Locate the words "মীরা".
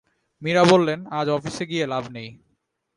0.41-0.63